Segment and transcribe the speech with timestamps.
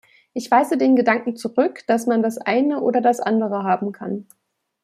[0.33, 4.25] Ich weise den Gedanken zurück, dass man das Eine ohne das Andere haben kann.